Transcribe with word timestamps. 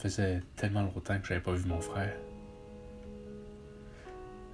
faisait 0.00 0.40
tellement 0.56 0.82
longtemps 0.82 1.18
que 1.20 1.26
j'avais 1.26 1.42
pas 1.42 1.52
vu 1.52 1.68
mon 1.68 1.80
frère. 1.80 2.14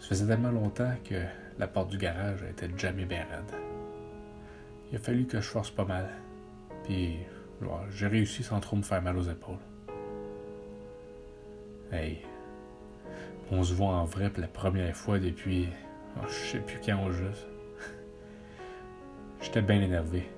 Ça 0.00 0.08
faisait 0.08 0.26
tellement 0.26 0.50
longtemps 0.50 0.92
que 1.04 1.22
la 1.58 1.68
porte 1.68 1.88
du 1.90 1.98
garage 1.98 2.42
était 2.42 2.68
jamais 2.76 3.04
bien 3.04 3.24
raide. 3.30 3.52
Il 4.90 4.96
a 4.96 4.98
fallu 4.98 5.24
que 5.26 5.40
je 5.40 5.46
force 5.46 5.70
pas 5.70 5.84
mal. 5.84 6.08
Puis 6.84 7.18
j'ai 7.90 8.08
réussi 8.08 8.42
sans 8.42 8.58
trop 8.58 8.76
me 8.76 8.82
faire 8.82 9.00
mal 9.00 9.16
aux 9.16 9.22
épaules. 9.22 9.58
Hey, 11.92 12.22
on 13.52 13.62
se 13.62 13.72
voit 13.72 13.94
en 13.94 14.04
vrai 14.04 14.30
pour 14.30 14.40
la 14.40 14.48
première 14.48 14.96
fois 14.96 15.20
depuis 15.20 15.68
oh, 16.18 16.26
je 16.26 16.52
sais 16.52 16.58
plus 16.58 16.80
quand 16.84 17.04
au 17.06 17.12
juste. 17.12 17.46
J'étais 19.40 19.62
bien 19.62 19.80
énervé. 19.80 20.28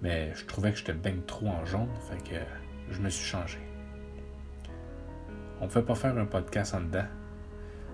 Mais 0.00 0.32
je 0.36 0.46
trouvais 0.46 0.70
que 0.70 0.78
j'étais 0.78 0.92
bien 0.92 1.16
trop 1.26 1.48
en 1.48 1.64
jaune, 1.64 1.88
fait 2.08 2.22
que 2.22 2.40
je 2.92 3.00
me 3.00 3.10
suis 3.10 3.26
changé. 3.26 3.58
On 5.60 5.64
ne 5.64 5.68
pouvait 5.68 5.84
pas 5.84 5.94
faire 5.94 6.16
un 6.16 6.26
podcast 6.26 6.74
en 6.74 6.80
dedans. 6.80 7.06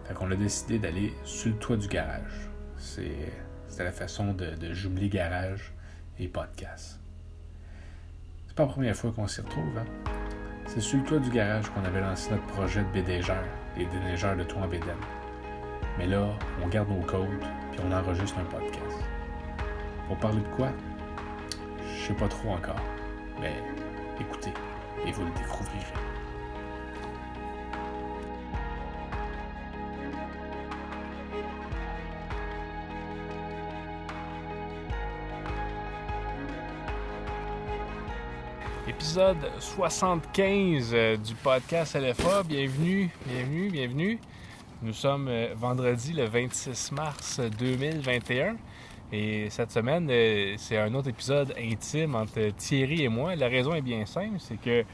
Fait 0.04 0.14
qu'on 0.14 0.30
a 0.30 0.36
décidé 0.36 0.78
d'aller 0.78 1.14
sur 1.24 1.50
le 1.50 1.58
toit 1.58 1.76
du 1.76 1.88
garage. 1.88 2.50
C'était 2.76 3.84
la 3.84 3.92
façon 3.92 4.34
de, 4.34 4.50
de, 4.50 4.74
jumeler 4.74 5.08
garage 5.08 5.72
et 6.18 6.28
podcast. 6.28 7.00
C'est 8.46 8.54
pas 8.54 8.64
la 8.64 8.68
première 8.68 8.94
fois 8.94 9.12
qu'on 9.12 9.26
s'y 9.26 9.40
retrouve, 9.40 9.78
hein? 9.78 9.86
C'est 10.66 10.80
sur 10.80 10.98
le 10.98 11.04
toit 11.04 11.18
du 11.18 11.30
garage 11.30 11.70
qu'on 11.70 11.84
avait 11.84 12.00
lancé 12.00 12.30
notre 12.30 12.46
projet 12.48 12.82
de 12.82 13.00
BDGR, 13.00 13.32
les 13.76 13.86
déneigeurs 13.86 14.36
de 14.36 14.44
toit 14.44 14.62
en 14.62 14.68
BDM. 14.68 15.00
Mais 15.98 16.06
là, 16.06 16.26
on 16.62 16.68
garde 16.68 16.90
nos 16.90 17.02
codes, 17.02 17.28
puis 17.72 17.80
on 17.86 17.92
enregistre 17.92 18.38
un 18.38 18.44
podcast. 18.44 18.98
Pour 20.06 20.18
parler 20.18 20.40
de 20.40 20.56
quoi? 20.56 20.70
Je 21.80 22.08
sais 22.08 22.14
pas 22.14 22.28
trop 22.28 22.50
encore. 22.50 22.80
Mais 23.40 23.54
écoutez, 24.20 24.52
et 25.06 25.12
vous 25.12 25.24
le 25.24 25.30
découvrirez. 25.32 26.13
Épisode 38.86 39.38
75 39.60 40.90
euh, 40.92 41.16
du 41.16 41.34
podcast 41.36 41.96
LFA. 41.96 42.42
Bienvenue, 42.42 43.08
bienvenue, 43.26 43.70
bienvenue. 43.70 44.18
Nous 44.82 44.92
sommes 44.92 45.28
euh, 45.28 45.54
vendredi 45.56 46.12
le 46.12 46.26
26 46.26 46.92
mars 46.92 47.40
2021. 47.58 48.56
Et 49.10 49.48
cette 49.48 49.70
semaine, 49.70 50.06
euh, 50.10 50.54
c'est 50.58 50.76
un 50.76 50.92
autre 50.92 51.08
épisode 51.08 51.54
intime 51.58 52.14
entre 52.14 52.50
Thierry 52.58 53.04
et 53.04 53.08
moi. 53.08 53.34
La 53.36 53.48
raison 53.48 53.74
est 53.74 53.80
bien 53.80 54.04
simple, 54.04 54.36
c'est 54.38 54.60
que 54.60 54.84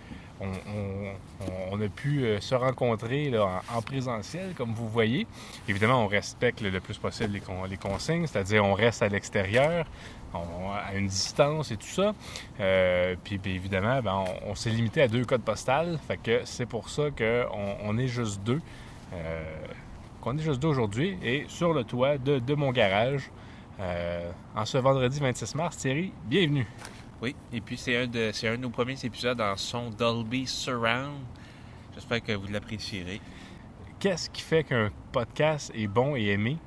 on, 0.41 1.79
a 1.83 1.89
pu 1.89 2.25
se 2.41 2.55
rencontrer 2.55 3.31
en, 3.39 3.83
présentiel, 3.83 4.55
comme 4.55 4.73
vous 4.73 4.89
voyez. 4.89 5.27
Évidemment, 5.69 6.05
on 6.05 6.07
respecte 6.07 6.63
le, 6.63 6.81
plus 6.81 6.97
possible 6.97 7.39
les, 7.69 7.77
consignes, 7.77 8.27
c'est-à-dire 8.27 8.65
on 8.65 8.73
reste 8.73 9.03
à 9.03 9.09
l'extérieur, 9.09 9.85
à 10.35 10.95
une 10.95 11.09
distance 11.09 11.71
et 11.71 11.77
tout 11.77 11.87
ça. 11.87 12.15
Euh, 12.61 13.17
puis, 13.23 13.41
évidemment, 13.47 14.01
ben, 14.03 14.25
on, 14.47 14.55
s'est 14.55 14.71
limité 14.71 15.03
à 15.03 15.09
deux 15.09 15.25
codes 15.25 15.43
postales, 15.43 15.99
fait 16.07 16.17
que 16.19 16.41
c'est 16.45 16.67
pour 16.67 16.89
ça 16.89 17.11
qu'on 17.11 17.77
on 17.83 17.99
est 17.99 18.09
juste 18.09 18.43
deux. 18.43 18.61
qu'on 20.21 20.37
est 20.37 20.43
juste 20.43 20.61
deux 20.61 20.69
aujourd'hui 20.69 21.19
et 21.23 21.45
sur 21.49 21.73
le 21.73 21.85
toit 21.85 22.19
de 22.19 22.55
mon 22.55 22.71
garage. 22.71 23.31
Euh, 23.81 24.31
en 24.55 24.67
ce 24.67 24.77
vendredi 24.77 25.21
26 25.21 25.55
mars, 25.55 25.79
Thierry, 25.79 26.13
bienvenue. 26.27 26.67
Oui, 27.23 27.35
et 27.51 27.63
puis 27.63 27.79
c'est 27.79 27.97
un, 27.97 28.07
de, 28.07 28.31
un 28.47 28.51
de 28.53 28.57
nos 28.57 28.69
premiers 28.69 29.03
épisodes 29.05 29.41
en 29.41 29.57
son 29.57 29.89
Dolby 29.89 30.47
Surround. 30.47 31.17
J'espère 31.95 32.23
que 32.23 32.33
vous 32.33 32.49
l'apprécierez. 32.49 33.23
Qu'est-ce 33.99 34.29
qui 34.29 34.43
fait 34.43 34.65
qu'un 34.65 34.91
podcast 35.13 35.73
est 35.75 35.87
bon 35.87 36.15
et 36.15 36.27
aimé? 36.27 36.59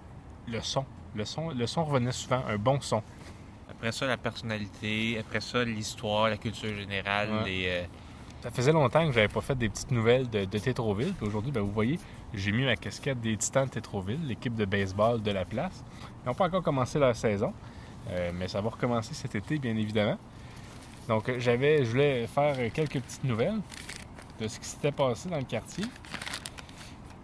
Le 0.47 0.59
son. 0.61 0.85
Le 1.15 1.25
son, 1.25 1.49
le 1.49 1.67
son 1.67 1.85
revenait 1.85 2.11
souvent, 2.11 2.43
un 2.47 2.57
bon 2.57 2.81
son. 2.81 3.03
Après 3.83 3.91
ça, 3.91 4.05
la 4.07 4.15
personnalité. 4.15 5.17
Après 5.19 5.41
ça, 5.41 5.61
l'histoire, 5.65 6.29
la 6.29 6.37
culture 6.37 6.73
générale. 6.73 7.27
Euh, 7.45 7.83
ça 8.41 8.49
faisait 8.49 8.71
longtemps 8.71 9.05
que 9.05 9.11
j'avais 9.11 9.27
pas 9.27 9.41
fait 9.41 9.57
des 9.57 9.67
petites 9.67 9.91
nouvelles 9.91 10.29
de, 10.29 10.45
de 10.45 10.57
Tétroville. 10.57 11.13
aujourd'hui, 11.21 11.51
ben, 11.51 11.59
vous 11.59 11.73
voyez, 11.73 11.99
j'ai 12.33 12.53
mis 12.53 12.63
ma 12.63 12.77
casquette 12.77 13.19
des 13.19 13.35
Titans 13.35 13.65
de 13.65 13.71
Tétroville, 13.71 14.25
l'équipe 14.25 14.55
de 14.55 14.63
baseball 14.63 15.21
de 15.21 15.31
la 15.31 15.43
place. 15.43 15.83
Ils 16.23 16.29
n'ont 16.29 16.33
pas 16.33 16.45
encore 16.45 16.63
commencé 16.63 16.97
leur 16.97 17.13
saison, 17.13 17.51
euh, 18.09 18.31
mais 18.33 18.47
ça 18.47 18.61
va 18.61 18.69
recommencer 18.69 19.13
cet 19.13 19.35
été, 19.35 19.57
bien 19.57 19.75
évidemment. 19.75 20.17
Donc, 21.09 21.37
j'avais, 21.39 21.83
je 21.83 21.91
voulais 21.91 22.25
faire 22.27 22.55
quelques 22.71 23.01
petites 23.01 23.25
nouvelles 23.25 23.59
de 24.39 24.47
ce 24.47 24.61
qui 24.61 24.65
s'était 24.65 24.93
passé 24.93 25.27
dans 25.27 25.39
le 25.39 25.43
quartier. 25.43 25.83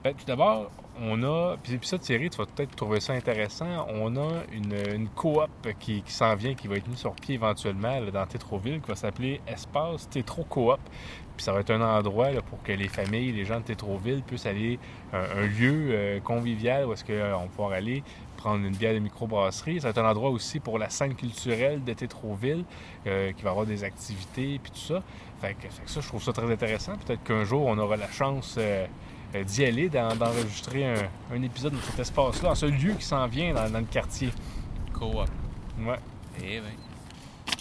Ben, 0.04 0.14
tout 0.14 0.26
d'abord, 0.26 0.70
on 1.02 1.24
a, 1.24 1.58
puis, 1.62 1.80
ça 1.84 1.98
Thierry, 1.98 2.30
tu 2.30 2.38
vas 2.38 2.46
peut-être 2.46 2.76
trouver 2.76 3.00
ça 3.00 3.14
intéressant, 3.14 3.88
on 3.90 4.16
a 4.18 4.44
une, 4.52 5.08
coop 5.10 5.50
qui, 5.80 6.04
s'en 6.08 6.36
vient, 6.36 6.54
qui 6.54 6.68
va 6.68 6.78
être 6.78 6.88
mise 6.88 7.00
sur 7.00 7.14
pied 7.14 7.36
éventuellement 7.36 8.02
dans 8.12 8.26
Tétroville, 8.26 8.82
qui 8.82 8.88
va 8.88 8.96
s'appeler 8.96 9.42
Espace 9.48 10.10
Tétro 10.10 10.44
Coop. 10.44 10.80
Puis 11.36 11.46
ça 11.46 11.54
va 11.54 11.62
être 11.62 11.72
un 11.72 11.82
endroit 11.82 12.28
pour 12.50 12.62
que 12.64 12.74
les 12.74 12.90
familles, 12.90 13.32
les 13.32 13.46
gens 13.46 13.60
de 13.60 13.66
Tétroville 13.66 14.22
puissent 14.24 14.46
aller, 14.46 14.78
un, 15.14 15.46
lieu 15.46 15.90
euh, 15.92 16.20
convivial 16.20 16.86
où 16.86 16.92
est-ce 16.92 17.06
qu'on 17.06 17.14
va 17.14 17.48
pouvoir 17.48 17.72
aller 17.72 18.04
prendre 18.36 18.66
une 18.66 18.76
bière 18.76 18.94
de 18.94 19.00
microbrasserie. 19.00 19.80
Ça 19.80 19.88
va 19.88 19.90
être 19.92 19.98
un 20.00 20.10
endroit 20.10 20.30
aussi 20.30 20.60
pour 20.60 20.78
la 20.78 20.90
scène 20.90 21.16
culturelle 21.16 21.84
de 21.84 21.94
Tétroville, 21.94 22.64
euh, 23.08 23.32
qui 23.34 23.44
va 23.44 23.52
avoir 23.52 23.66
des 23.66 23.84
activités, 23.84 24.60
puis 24.62 24.72
tout 24.72 24.94
ça. 24.94 25.02
Fait 25.42 25.54
que, 25.54 25.68
ça, 25.86 26.02
je 26.02 26.08
trouve 26.08 26.24
ça 26.24 26.34
très 26.34 26.52
intéressant. 26.52 26.94
Peut-être 27.06 27.24
qu'un 27.24 27.44
jour, 27.44 27.66
on 27.66 27.78
aura 27.78 27.96
la 27.96 28.10
chance 28.10 28.56
euh, 28.58 28.86
d'y 29.34 29.66
aller, 29.66 29.90
d'enregistrer 29.90 30.86
un, 31.32 31.42
épisode 31.42 31.74
de 31.74 31.82
cet 31.82 32.00
espace-là, 32.00 32.50
dans 32.50 32.56
ce 32.56 32.66
lieu 32.66 32.94
qui 32.94 33.06
s'en 33.06 33.28
vient 33.28 33.54
dans, 33.54 33.80
le 33.80 33.86
quartier. 33.86 34.30
Coop. 34.94 35.30
Ouais. 35.80 36.00
Eh 36.42 36.60
oui. 36.60 37.54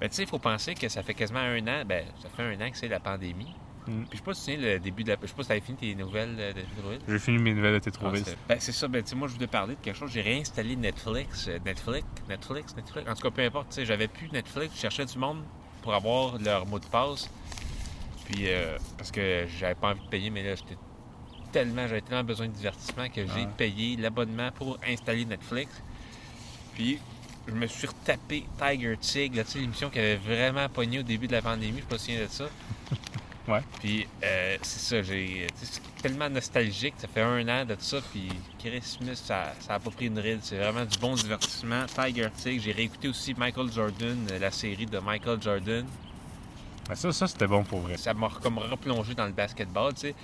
Ben, 0.00 0.08
tu 0.10 0.16
sais, 0.16 0.22
il 0.22 0.28
faut 0.28 0.38
penser 0.38 0.74
que 0.74 0.88
ça 0.88 1.02
fait 1.02 1.14
quasiment 1.14 1.40
un 1.40 1.66
an, 1.66 1.82
ben, 1.86 2.04
ça 2.22 2.28
fait 2.28 2.42
un 2.42 2.60
an 2.60 2.70
que 2.70 2.76
c'est 2.76 2.88
la 2.88 3.00
pandémie. 3.00 3.54
Mm. 3.86 4.02
Puis 4.04 4.08
je 4.12 4.16
sais 4.16 4.22
pas 4.22 4.34
si 4.34 4.44
tu 4.44 4.52
sais 4.52 4.74
le 4.74 4.78
début 4.78 5.04
de 5.04 5.10
la. 5.10 5.16
Je 5.22 5.26
sais 5.26 5.34
pas 5.34 5.42
si 5.42 5.48
t'avais 5.48 5.60
fini 5.60 5.78
tes 5.78 5.94
nouvelles 5.94 6.36
de 6.36 6.52
Tétroville. 6.52 7.00
J'ai 7.08 7.18
fini 7.18 7.38
mes 7.38 7.54
nouvelles 7.54 7.74
de 7.74 7.78
Tétroville. 7.78 8.24
Ah, 8.26 8.32
ben, 8.48 8.56
c'est 8.60 8.72
ça. 8.72 8.88
Ben, 8.88 9.02
tu 9.02 9.10
sais, 9.10 9.16
moi, 9.16 9.28
je 9.28 9.34
voulais 9.34 9.46
parler 9.46 9.74
de 9.74 9.80
quelque 9.80 9.96
chose. 9.96 10.10
J'ai 10.12 10.22
réinstallé 10.22 10.76
Netflix. 10.76 11.48
Euh, 11.48 11.58
Netflix, 11.64 12.06
Netflix, 12.28 12.76
Netflix. 12.76 13.10
En 13.10 13.14
tout 13.14 13.22
cas, 13.22 13.30
peu 13.30 13.42
importe. 13.42 13.68
Tu 13.70 13.74
sais, 13.76 13.84
j'avais 13.86 14.08
plus 14.08 14.30
Netflix. 14.30 14.74
Je 14.74 14.80
cherchais 14.80 15.04
du 15.06 15.18
monde 15.18 15.42
pour 15.82 15.94
avoir 15.94 16.38
leur 16.38 16.66
mot 16.66 16.78
de 16.78 16.86
passe. 16.86 17.30
Puis, 18.26 18.48
euh, 18.48 18.76
parce 18.98 19.12
que 19.12 19.46
j'avais 19.56 19.76
pas 19.76 19.90
envie 19.90 20.04
de 20.04 20.08
payer, 20.08 20.30
mais 20.30 20.42
là, 20.42 20.56
j'étais 20.56 20.76
tellement, 21.56 21.88
j'avais 21.88 22.02
tellement 22.02 22.22
besoin 22.22 22.48
de 22.48 22.52
divertissement 22.52 23.08
que 23.08 23.26
j'ai 23.26 23.46
payé 23.56 23.96
l'abonnement 23.96 24.50
pour 24.56 24.78
installer 24.86 25.24
Netflix. 25.24 25.72
Puis, 26.74 26.98
je 27.48 27.54
me 27.54 27.66
suis 27.66 27.86
retapé 27.86 28.44
Tiger 28.58 28.94
Tig, 29.00 29.42
l'émission 29.54 29.88
qui 29.88 29.98
avait 29.98 30.16
vraiment 30.16 30.68
pogné 30.68 30.98
au 30.98 31.02
début 31.02 31.26
de 31.26 31.32
la 31.32 31.40
pandémie, 31.40 31.76
je 31.76 31.76
suis 31.76 31.86
pas 31.86 31.96
souviens 31.96 32.20
de 32.20 32.28
ça. 32.28 32.44
ouais. 33.48 33.60
Puis 33.80 34.06
euh, 34.22 34.58
c'est 34.60 34.80
ça, 34.80 35.02
j'ai 35.02 35.46
c'est 35.54 35.80
tellement 36.02 36.28
nostalgique, 36.28 36.92
ça 36.98 37.08
fait 37.08 37.22
un 37.22 37.48
an 37.48 37.64
de 37.64 37.74
tout 37.74 37.80
ça, 37.80 38.00
puis 38.12 38.28
Chris 38.58 38.82
Smith, 38.82 39.16
ça, 39.16 39.54
ça 39.60 39.76
a 39.76 39.78
pas 39.78 39.90
pris 39.90 40.08
une 40.08 40.18
ride, 40.18 40.40
c'est 40.42 40.58
vraiment 40.58 40.84
du 40.84 40.98
bon 40.98 41.14
divertissement. 41.14 41.86
Tiger 41.86 42.28
Tig, 42.36 42.60
j'ai 42.60 42.72
réécouté 42.72 43.08
aussi 43.08 43.32
Michael 43.32 43.72
Jordan, 43.72 44.28
euh, 44.30 44.38
la 44.38 44.50
série 44.50 44.84
de 44.84 44.98
Michael 44.98 45.40
Jordan. 45.40 45.86
ça, 46.92 47.12
ça 47.12 47.26
c'était 47.26 47.46
bon 47.46 47.64
pour 47.64 47.80
vrai. 47.80 47.96
Ça 47.96 48.12
m'a 48.12 48.28
comme 48.42 48.58
replongé 48.58 49.14
dans 49.14 49.24
le 49.24 49.32
basketball, 49.32 49.94
tu 49.94 50.00
sais 50.00 50.14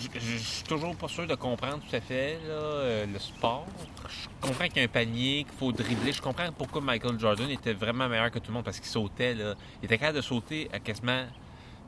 je 0.00 0.36
suis 0.38 0.64
toujours 0.64 0.96
pas 0.96 1.08
sûr 1.08 1.26
de 1.26 1.34
comprendre 1.34 1.80
tout 1.88 1.94
à 1.94 2.00
fait 2.00 2.38
euh, 2.44 3.06
le 3.06 3.18
sport. 3.18 3.66
Je 4.08 4.28
comprends 4.40 4.66
qu'il 4.66 4.78
y 4.78 4.80
a 4.80 4.84
un 4.84 4.88
panier, 4.88 5.44
qu'il 5.44 5.58
faut 5.58 5.72
dribbler. 5.72 6.12
Je 6.12 6.22
comprends 6.22 6.50
pourquoi 6.52 6.80
Michael 6.80 7.18
Jordan 7.18 7.50
était 7.50 7.74
vraiment 7.74 8.08
meilleur 8.08 8.30
que 8.30 8.38
tout 8.38 8.48
le 8.48 8.54
monde 8.54 8.64
parce 8.64 8.80
qu'il 8.80 8.88
sautait. 8.88 9.34
Là. 9.34 9.54
Il 9.82 9.86
était 9.86 9.98
capable 9.98 10.16
de 10.16 10.22
sauter 10.22 10.68
à 10.72 10.78
quasiment 10.78 11.24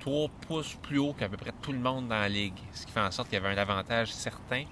3 0.00 0.28
pouces 0.46 0.76
plus 0.82 0.98
haut 0.98 1.12
qu'à 1.12 1.28
peu 1.28 1.36
près 1.36 1.52
tout 1.62 1.72
le 1.72 1.78
monde 1.78 2.08
dans 2.08 2.20
la 2.20 2.28
ligue. 2.28 2.58
Ce 2.72 2.84
qui 2.84 2.92
fait 2.92 3.00
en 3.00 3.10
sorte 3.10 3.28
qu'il 3.28 3.38
y 3.38 3.44
avait 3.44 3.54
un 3.54 3.58
avantage 3.58 4.12
certain. 4.12 4.64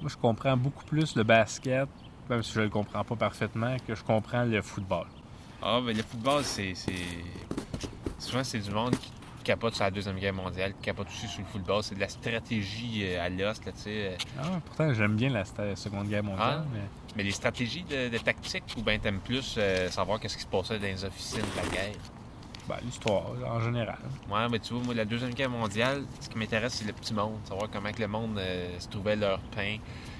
Moi, 0.00 0.10
je 0.10 0.16
comprends 0.16 0.56
beaucoup 0.56 0.84
plus 0.84 1.16
le 1.16 1.24
basket, 1.24 1.88
même 2.28 2.42
si 2.42 2.52
je 2.52 2.60
le 2.60 2.68
comprends 2.68 3.04
pas 3.04 3.16
parfaitement, 3.16 3.76
que 3.86 3.94
je 3.94 4.02
comprends 4.02 4.44
le 4.44 4.62
football. 4.62 5.06
Ah, 5.62 5.80
mais 5.82 5.94
le 5.94 6.02
football, 6.02 6.44
c'est. 6.44 6.74
Souvent, 8.18 8.44
c'est 8.44 8.58
du 8.58 8.70
monde 8.70 8.96
qui 8.96 9.10
capote 9.46 9.76
sur 9.76 9.84
la 9.84 9.92
Deuxième 9.92 10.18
Guerre 10.18 10.34
mondiale, 10.34 10.74
qui 10.74 10.86
capote 10.86 11.06
aussi 11.06 11.28
sur 11.28 11.40
le 11.40 11.46
football. 11.46 11.82
C'est 11.82 11.94
de 11.94 12.00
la 12.00 12.08
stratégie 12.08 13.02
euh, 13.04 13.24
à 13.24 13.28
l'os, 13.28 13.60
tu 13.60 13.70
sais. 13.76 14.16
Ah, 14.38 14.60
pourtant, 14.64 14.92
j'aime 14.92 15.14
bien 15.14 15.30
la 15.30 15.44
Seconde 15.76 16.08
Guerre 16.08 16.24
mondiale. 16.24 16.64
Ah, 16.64 16.80
mais... 17.16 17.22
les 17.22 17.30
stratégies 17.30 17.84
de, 17.84 18.18
tactique, 18.18 18.64
ou 18.76 18.82
bien 18.82 18.98
t'aimes 18.98 19.20
plus 19.20 19.54
euh, 19.56 19.88
savoir 19.88 20.18
qu'est-ce 20.18 20.36
qui 20.36 20.42
se 20.42 20.48
passait 20.48 20.78
dans 20.78 20.86
les 20.86 21.04
officines 21.04 21.40
de 21.40 21.62
la 21.62 21.68
guerre? 21.68 21.94
Ben, 22.68 22.76
l'histoire, 22.82 23.26
en 23.46 23.60
général. 23.60 23.98
Ouais, 24.28 24.48
mais 24.50 24.58
tu 24.58 24.74
vois, 24.74 24.82
moi, 24.82 24.94
la 24.94 25.04
Deuxième 25.04 25.32
Guerre 25.32 25.50
mondiale, 25.50 26.02
ce 26.20 26.28
qui 26.28 26.36
m'intéresse, 26.36 26.74
c'est 26.74 26.84
le 26.84 26.92
petit 26.92 27.14
monde. 27.14 27.38
Savoir 27.44 27.70
comment 27.70 27.92
que 27.92 28.00
le 28.00 28.08
monde 28.08 28.38
euh, 28.38 28.76
se 28.80 28.88
trouvait 28.88 29.14
leur 29.14 29.38
pain, 29.54 29.76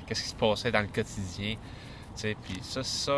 qu'est-ce 0.06 0.22
qui 0.22 0.28
se 0.28 0.36
passait 0.36 0.70
dans 0.70 0.82
le 0.82 0.86
quotidien. 0.86 1.56
Puis 2.14 2.60
ça, 2.62 2.82
ça 2.82 3.12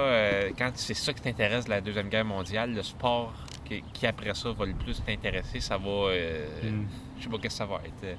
quand 0.58 0.72
c'est 0.74 0.94
ça 0.94 1.12
qui 1.12 1.20
t'intéresse, 1.20 1.68
la 1.68 1.80
Deuxième 1.80 2.08
Guerre 2.08 2.24
mondiale, 2.24 2.74
le 2.74 2.82
sport 2.82 3.32
qui, 3.64 3.82
qui 3.92 4.06
après 4.06 4.34
ça 4.34 4.52
va 4.52 4.66
le 4.66 4.74
plus 4.74 5.02
t'intéresser, 5.04 5.60
ça 5.60 5.76
va. 5.78 5.88
euh, 5.88 6.46
Hmm. 6.70 6.86
Je 7.18 7.24
sais 7.24 7.28
pas 7.30 7.36
qu'est-ce 7.38 7.54
que 7.54 7.58
ça 7.58 7.66
va 7.66 7.76
être. 7.84 8.04
euh, 8.04 8.14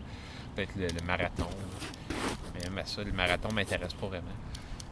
Peut-être 0.55 0.75
le, 0.75 0.87
le 0.87 1.05
marathon. 1.05 1.47
Mais 2.53 2.61
même 2.69 2.77
à 2.79 2.85
ça, 2.85 3.03
le 3.03 3.11
marathon 3.11 3.49
m'intéresse 3.53 3.93
pas 3.93 4.07
vraiment. 4.07 4.27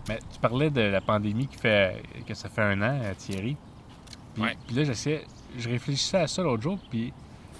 Mais 0.07 0.19
tu 0.31 0.39
parlais 0.39 0.69
de 0.69 0.81
la 0.81 1.01
pandémie 1.01 1.47
qui 1.47 1.57
fait 1.57 2.01
que 2.25 2.33
ça 2.33 2.47
fait 2.47 2.61
un 2.61 2.81
an, 2.81 2.99
euh, 3.03 3.13
Thierry. 3.17 3.57
Puis, 4.33 4.43
Ouais. 4.43 4.55
puis 4.65 4.75
là, 4.75 4.83
j'essayais, 4.85 5.25
je 5.57 5.67
réfléchissais 5.67 6.17
à 6.17 6.27
ça 6.27 6.41
l'autre 6.43 6.61
jour, 6.63 6.79
puis 6.89 7.11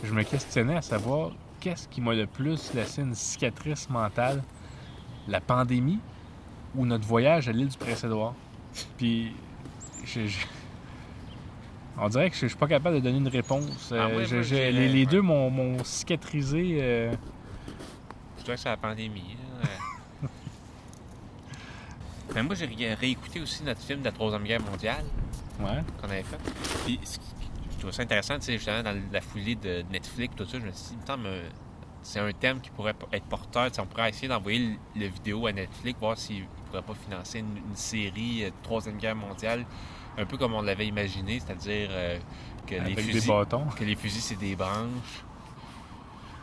je 0.04 0.14
me 0.14 0.24
questionnais 0.24 0.78
à 0.78 0.82
savoir 0.82 1.32
qu'est-ce 1.60 1.88
qui 1.90 2.00
m'a 2.00 2.14
le 2.14 2.28
plus 2.28 2.74
laissé 2.74 3.02
une 3.02 3.16
cicatrice 3.16 3.90
mentale, 3.90 4.42
la 5.28 5.42
pandémie 5.42 6.00
ou 6.76 6.86
notre 6.86 7.06
voyage 7.08 7.50
à 7.50 7.52
l'île 7.52 7.68
du 7.70 7.78
Prince-Édouard. 7.78 8.36
Puis, 8.98 9.34
je- 10.06 10.28
je- 10.28 10.46
on 12.00 12.10
dirait 12.10 12.30
que 12.30 12.36
je, 12.36 12.42
je 12.42 12.48
suis 12.48 12.58
pas 12.58 12.68
capable 12.68 12.96
de 12.96 13.02
donner 13.02 13.18
une 13.18 13.28
réponse. 13.28 13.90
Ah 13.92 14.06
Euh, 14.08 14.26
je- 14.26 14.42
je- 14.44 14.56
les, 14.56 14.88
les 14.90 15.00
ouais. 15.00 15.06
deux 15.06 15.22
m'ont 15.22 15.84
cicatrisé. 15.84 16.78
euh, 16.82 17.12
Je 18.40 18.44
dirais 18.44 18.56
que 18.56 18.62
c'est 18.62 18.70
la 18.70 18.78
pandémie. 18.78 19.36
Mais 22.36 22.44
moi, 22.44 22.56
j'ai 22.56 22.66
ré- 22.66 22.94
réécouté 22.94 23.42
aussi 23.42 23.64
notre 23.64 23.82
film 23.82 24.00
de 24.02 24.06
la 24.06 24.12
Troisième 24.12 24.44
Guerre 24.44 24.62
mondiale 24.62 25.04
ouais. 25.60 25.84
qu'on 26.02 26.10
avait 26.10 26.24
fait. 26.24 26.38
Puis, 26.86 27.00
je 27.04 27.80
trouve 27.80 27.92
ça 27.92 28.04
intéressant, 28.04 28.36
tu 28.36 28.42
sais, 28.46 28.54
justement, 28.54 28.84
dans 28.84 28.96
la 29.12 29.22
foulée 29.22 29.56
de 29.56 29.84
Netflix, 29.92 30.34
tout 30.36 30.46
ça, 30.46 30.60
je 30.60 30.66
me 30.66 30.72
suis 30.72 30.96
dit, 30.96 31.02
euh, 31.26 31.44
c'est 32.10 32.20
un 32.20 32.32
thème 32.32 32.62
qui 32.62 32.70
pourrait 32.70 32.96
être 33.12 33.26
porteur. 33.26 33.70
On 33.80 33.86
pourrait 33.86 34.10
essayer 34.10 34.28
d'envoyer 34.30 34.60
le, 34.96 35.02
le 35.02 35.08
vidéo 35.08 35.46
à 35.48 35.52
Netflix, 35.52 36.00
voir 36.00 36.18
s'ils 36.18 36.44
ne 36.44 36.48
pourraient 36.70 36.82
pas 36.82 36.94
financer 36.96 37.40
une, 37.40 37.58
une 37.58 37.76
série 37.76 38.44
euh, 38.46 38.48
de 38.50 38.54
Troisième 38.64 38.98
Guerre 38.98 39.16
mondiale, 39.16 39.66
un 40.18 40.26
peu 40.26 40.38
comme 40.38 40.54
on 40.54 40.62
l'avait 40.62 40.88
imaginé, 40.88 41.40
c'est-à-dire 41.40 41.90
euh, 41.92 42.18
que 42.66 42.76
les 42.76 42.96
fusils 43.04 43.22
que 43.78 43.84
les 43.84 43.96
fusils, 43.96 44.22
c'est 44.22 44.40
des 44.40 44.56
branches. 44.56 45.24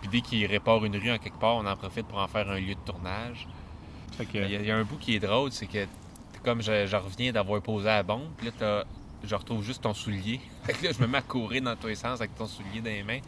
Puis 0.01 0.11
dès 0.11 0.21
qu'ils 0.21 0.47
réparent 0.47 0.85
une 0.85 0.97
rue 0.97 1.11
en 1.11 1.19
quelque 1.19 1.39
part, 1.39 1.57
on 1.57 1.67
en 1.67 1.77
profite 1.77 2.07
pour 2.07 2.19
en 2.19 2.29
faire 2.29 2.49
un 2.51 2.59
lieu 2.61 2.75
de 2.75 2.81
tournage. 2.85 3.49
Il 4.35 4.41
y, 4.53 4.57
a- 4.57 4.61
il 4.61 4.67
y 4.67 4.71
a 4.71 4.77
un 4.77 4.85
bout 4.85 4.99
qui 4.99 5.17
est 5.17 5.21
drôle, 5.21 5.51
c'est 5.51 5.67
que 5.67 5.87
comme 6.45 6.61
je, 6.61 6.87
je 6.87 6.97
reviens 6.97 7.33
d'avoir 7.33 7.63
posé 7.63 7.87
la 7.87 8.03
bombe, 8.03 8.29
puis 8.37 8.47
là, 8.49 8.53
t'as- 8.59 8.85
je 9.27 9.35
retrouve 9.35 9.63
juste 9.65 9.81
ton 9.83 9.95
soulier. 9.95 10.41
Fait 10.65 10.75
que 10.75 10.85
là, 10.85 10.93
je 10.93 11.01
me 11.01 11.07
mets 11.07 11.19
à 11.19 11.23
courir 11.23 11.63
dans 11.63 11.75
tous 11.75 11.87
les 11.87 11.95
sens 11.95 12.21
avec 12.21 12.35
ton 12.35 12.47
soulier 12.47 12.81
dans 12.83 12.91
les 12.91 13.03
mains. 13.03 13.21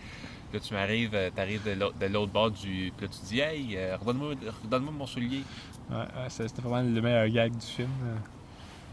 Tu 0.58 0.74
m'arrives, 0.74 1.14
euh, 1.14 1.30
t'arrives 1.34 1.62
de 1.64 2.06
l'autre- 2.06 2.32
bord 2.32 2.50
du... 2.50 2.92
Puis 2.96 3.06
là, 3.06 3.12
tu 3.12 3.26
dis 3.26 3.40
«Hey, 3.40 3.76
euh, 3.76 3.96
redonne-moi 3.96 4.92
mon 4.92 5.06
soulier. 5.06 5.42
Ouais, 5.90 5.96
c'était 6.28 6.62
vraiment 6.62 6.82
le 6.88 7.00
meilleur 7.00 7.28
gag 7.28 7.52
du 7.56 7.66
film. 7.66 7.88
euh.» 8.04 8.16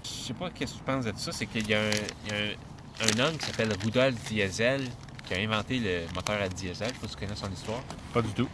Je 0.04 0.10
sais 0.10 0.34
pas 0.34 0.50
qu'est-ce 0.50 0.74
que 0.74 0.78
tu 0.80 0.84
penses 0.84 1.06
de 1.06 1.14
ça, 1.16 1.32
c'est 1.32 1.46
qu'il 1.46 1.68
y 1.70 1.74
a 1.74 1.80
un, 1.82 1.90
il 2.26 2.32
y 2.32 2.36
a 2.36 2.38
un- 2.38 3.24
un 3.24 3.28
homme 3.28 3.38
qui 3.38 3.46
s'appelle 3.46 3.72
Rudolf 3.84 4.16
Diesel 4.26 4.82
qui 5.26 5.34
a 5.34 5.38
inventé 5.38 5.80
le 5.80 6.14
moteur 6.14 6.42
à 6.42 6.50
diesel. 6.50 6.90
Je 6.90 6.94
sais 6.94 7.00
pas 7.00 7.08
si 7.08 7.16
tu 7.16 7.20
connais 7.22 7.36
son 7.36 7.50
histoire. 7.52 7.82
Pas 8.14 8.22
du 8.22 8.30
tout. 8.34 8.50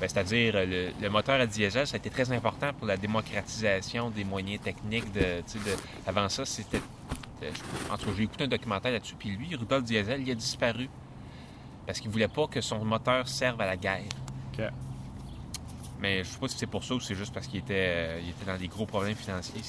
Ben, 0.00 0.08
C'est-à-dire, 0.08 0.54
euh, 0.56 0.64
le, 0.66 1.02
le 1.02 1.10
moteur 1.10 1.38
à 1.40 1.46
diesel, 1.46 1.86
ça 1.86 1.94
a 1.96 1.98
été 1.98 2.08
très 2.10 2.32
important 2.32 2.72
pour 2.72 2.86
la 2.86 2.96
démocratisation 2.96 4.10
des 4.10 4.24
moyens 4.24 4.60
techniques. 4.62 5.12
De, 5.12 5.42
avant 6.06 6.28
ça, 6.30 6.44
c'était. 6.46 6.80
En 7.90 7.98
tout 7.98 8.06
cas, 8.06 8.12
j'ai 8.16 8.22
écouté 8.22 8.44
un 8.44 8.48
documentaire 8.48 8.92
là-dessus, 8.92 9.14
puis 9.18 9.30
lui, 9.30 9.54
Rudolf 9.54 9.84
Diesel, 9.84 10.22
il 10.22 10.30
a 10.30 10.34
disparu. 10.34 10.88
Parce 11.86 12.00
qu'il 12.00 12.10
voulait 12.10 12.28
pas 12.28 12.46
que 12.46 12.60
son 12.60 12.84
moteur 12.84 13.28
serve 13.28 13.60
à 13.60 13.66
la 13.66 13.76
guerre. 13.76 14.02
Mais 15.98 16.22
je 16.24 16.28
sais 16.28 16.38
pas 16.38 16.48
si 16.48 16.58
c'est 16.58 16.66
pour 16.66 16.84
ça 16.84 16.94
ou 16.94 17.00
c'est 17.00 17.14
juste 17.14 17.32
parce 17.32 17.46
qu'il 17.46 17.60
était, 17.60 17.74
euh, 17.88 18.20
il 18.22 18.30
était 18.30 18.44
dans 18.44 18.58
des 18.58 18.68
gros 18.68 18.84
problèmes 18.84 19.14
financiers. 19.14 19.62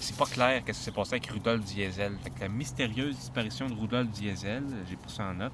C'est, 0.00 0.16
pas 0.16 0.26
clair 0.26 0.64
qu'est-ce 0.64 0.80
qui 0.80 0.84
s'est 0.86 0.90
passé 0.90 1.14
avec 1.14 1.26
Rudolf 1.26 1.64
Diesel. 1.64 2.16
Fait 2.22 2.30
que 2.30 2.40
la 2.40 2.48
mystérieuse 2.48 3.16
disparition 3.16 3.68
de 3.68 3.74
Rudolf 3.74 4.08
Diesel, 4.10 4.64
j'ai 4.88 4.96
pris 4.96 5.12
ça 5.12 5.26
en 5.26 5.34
note. 5.34 5.52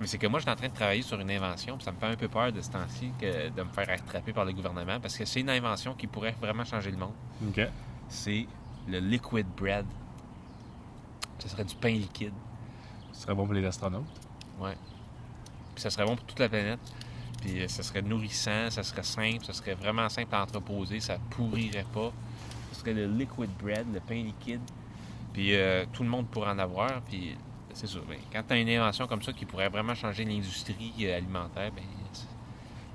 Mais 0.00 0.06
c'est 0.06 0.18
que 0.18 0.26
moi, 0.26 0.38
je 0.38 0.44
suis 0.44 0.50
en 0.50 0.56
train 0.56 0.68
de 0.68 0.74
travailler 0.74 1.02
sur 1.02 1.18
une 1.20 1.30
invention, 1.30 1.76
puis 1.76 1.84
ça 1.84 1.92
me 1.92 1.98
fait 1.98 2.06
un 2.06 2.16
peu 2.16 2.28
peur 2.28 2.52
de 2.52 2.60
ce 2.60 2.70
temps-ci 2.70 3.12
que 3.20 3.50
de 3.50 3.62
me 3.62 3.68
faire 3.68 3.88
attraper 3.90 4.32
par 4.32 4.44
le 4.44 4.52
gouvernement, 4.52 4.98
parce 5.00 5.16
que 5.16 5.24
c'est 5.24 5.40
une 5.40 5.50
invention 5.50 5.94
qui 5.94 6.06
pourrait 6.06 6.36
vraiment 6.40 6.64
changer 6.64 6.90
le 6.90 6.96
monde. 6.96 7.14
C'est 8.08 8.46
le 8.88 8.98
liquid 8.98 9.46
bread. 9.56 9.86
Ce 11.38 11.48
serait 11.48 11.64
du 11.64 11.74
pain 11.74 11.90
liquide. 11.90 12.32
Ce 13.12 13.22
serait 13.22 13.34
bon 13.34 13.44
pour 13.44 13.54
les 13.54 13.64
astronautes. 13.64 14.04
Puis 15.74 15.82
ça 15.82 15.90
serait 15.90 16.04
bon 16.04 16.16
pour 16.16 16.26
toute 16.26 16.38
la 16.38 16.48
planète. 16.48 16.80
Puis 17.40 17.60
euh, 17.60 17.68
ça 17.68 17.82
serait 17.82 18.02
nourrissant, 18.02 18.70
ça 18.70 18.82
serait 18.82 19.02
simple, 19.02 19.44
ça 19.44 19.52
serait 19.52 19.74
vraiment 19.74 20.08
simple 20.08 20.34
à 20.34 20.42
entreposer, 20.42 21.00
ça 21.00 21.18
pourrirait 21.30 21.86
pas. 21.92 22.12
Ce 22.72 22.80
serait 22.80 22.94
le 22.94 23.06
liquid 23.06 23.50
bread, 23.62 23.86
le 23.92 24.00
pain 24.00 24.22
liquide. 24.22 24.60
Puis 25.32 25.54
euh, 25.54 25.84
tout 25.92 26.02
le 26.02 26.08
monde 26.08 26.26
pourrait 26.28 26.50
en 26.50 26.58
avoir. 26.58 27.00
Puis 27.02 27.36
c'est 27.74 27.86
sûr, 27.86 28.02
ben, 28.08 28.18
quand 28.32 28.42
tu 28.46 28.54
as 28.54 28.58
une 28.58 28.68
invention 28.68 29.06
comme 29.06 29.22
ça 29.22 29.32
qui 29.32 29.44
pourrait 29.44 29.68
vraiment 29.68 29.94
changer 29.94 30.24
l'industrie 30.24 30.92
euh, 31.02 31.16
alimentaire, 31.16 31.70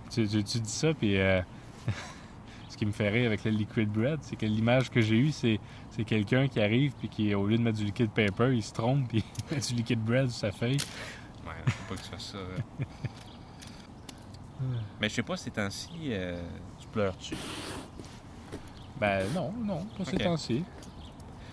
c'est- 0.09 0.27
Tu, 0.27 0.59
dis 0.61 0.69
ça, 0.69 0.93
puis 0.93 1.15
ce 2.69 2.77
qui 2.77 2.85
me 2.85 2.91
fait 2.91 3.09
rire 3.09 3.27
avec 3.27 3.43
le 3.43 3.51
liquid 3.51 3.89
bread, 3.89 4.19
c'est 4.21 4.35
que 4.35 4.45
l'image 4.45 4.89
que 4.89 5.01
j'ai 5.01 5.17
eue, 5.17 5.31
c'est, 5.31 5.59
c'est 5.89 6.03
quelqu'un 6.05 6.47
qui 6.47 6.61
arrive, 6.61 6.93
puis 6.99 7.09
qui, 7.09 7.33
au 7.35 7.45
lieu 7.47 7.57
de 7.57 7.63
mettre 7.63 7.77
du 7.79 7.85
liquid 7.85 8.09
paper, 8.11 8.51
il 8.53 8.63
se 8.63 8.71
trompe, 8.73 9.09
puis 9.09 9.23
il 9.51 9.55
met 9.55 9.61
du 9.61 9.73
liquid 9.73 9.99
bread 9.99 10.29
sur 10.29 10.39
sa 10.39 10.51
feuille. 10.51 10.77
Ouais, 11.47 11.71
faut 11.71 11.93
pas 11.93 11.95
que 12.01 12.05
tu 12.05 12.09
fasses 12.11 12.31
ça. 12.31 12.37
Mais 14.99 15.09
je 15.09 15.15
sais 15.15 15.23
pas, 15.23 15.37
ces 15.37 15.51
temps-ci, 15.51 15.89
euh, 16.09 16.41
tu 16.79 16.87
pleures-tu? 16.87 17.35
Ben 18.99 19.31
non, 19.33 19.53
non, 19.63 19.85
pas 19.97 20.05
ces 20.05 20.15
Ok. 20.15 20.23
temps-ci. 20.23 20.63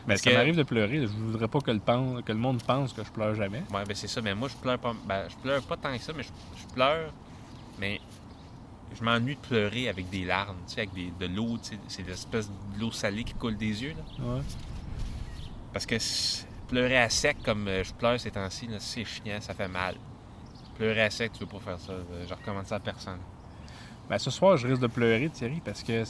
Mais 0.06 0.14
Parce 0.14 0.22
ça 0.22 0.30
que- 0.30 0.36
m'arrive 0.36 0.56
de 0.56 0.62
pleurer. 0.62 1.02
Je 1.02 1.06
voudrais 1.12 1.48
pas 1.48 1.60
que 1.60 1.70
le, 1.70 1.78
pen- 1.80 2.22
que 2.24 2.32
le 2.32 2.38
monde 2.38 2.62
pense 2.62 2.92
que 2.92 3.04
je 3.04 3.10
pleure 3.10 3.34
jamais. 3.34 3.62
Ouais, 3.72 3.84
ben 3.86 3.94
c'est 3.94 4.08
ça. 4.08 4.20
Mais 4.22 4.34
moi, 4.34 4.48
je 4.48 4.56
pleure 4.56 4.78
pas. 4.78 4.94
Ben, 5.06 5.28
je 5.28 5.36
pleure 5.36 5.62
pas 5.62 5.76
tant 5.76 5.94
que 5.96 6.02
ça, 6.02 6.12
mais 6.14 6.22
je, 6.22 6.28
je 6.60 6.66
pleure. 6.74 7.12
Mais 7.78 8.00
je 8.94 9.02
m'ennuie 9.02 9.34
de 9.34 9.40
pleurer 9.40 9.88
avec 9.88 10.08
des 10.10 10.24
larmes, 10.24 10.56
tu 10.66 10.74
sais, 10.74 10.80
avec 10.82 10.92
des, 10.94 11.10
de 11.18 11.26
l'eau, 11.34 11.58
tu 11.58 11.70
sais. 11.70 11.78
C'est 11.88 12.06
l'espèce 12.06 12.48
de 12.48 12.80
l'eau 12.80 12.92
salée 12.92 13.24
qui 13.24 13.34
coule 13.34 13.56
des 13.56 13.82
yeux, 13.82 13.94
là. 14.18 14.24
Ouais. 14.24 14.40
Parce 15.72 15.84
que 15.86 15.96
pleurer 16.74 16.98
à 16.98 17.08
sec 17.08 17.36
comme 17.44 17.68
euh, 17.68 17.84
je 17.84 17.92
pleure 17.92 18.18
ces 18.18 18.32
temps-ci, 18.32 18.68
c'est 18.80 19.04
chiant, 19.04 19.40
ça 19.40 19.54
fait 19.54 19.68
mal. 19.68 19.94
Pleurer 20.76 21.02
à 21.02 21.10
sec, 21.10 21.30
tu 21.32 21.40
veux 21.40 21.46
pas 21.46 21.60
faire 21.60 21.78
ça. 21.78 21.92
Je 22.28 22.34
recommande 22.34 22.66
ça 22.66 22.76
à 22.76 22.80
personne. 22.80 23.18
Ben, 24.10 24.18
ce 24.18 24.28
soir, 24.30 24.56
je 24.56 24.66
risque 24.66 24.82
de 24.82 24.88
pleurer, 24.88 25.30
Thierry, 25.30 25.62
parce 25.64 25.84
que 25.84 26.02